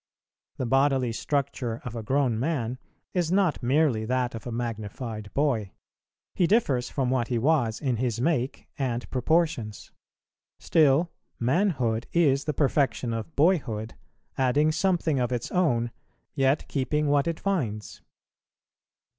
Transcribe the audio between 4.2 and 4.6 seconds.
of a